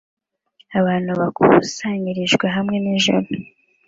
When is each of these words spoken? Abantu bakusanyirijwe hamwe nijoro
Abantu 0.79 1.11
bakusanyirijwe 1.19 2.45
hamwe 2.55 2.77
nijoro 2.83 3.27